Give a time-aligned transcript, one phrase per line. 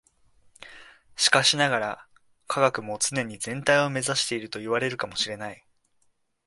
[1.15, 2.07] しかしながら、
[2.47, 5.63] 科学も常に全体を目指しているといわれるかも知れない。